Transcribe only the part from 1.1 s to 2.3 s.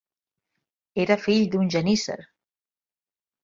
fill d'un genísser.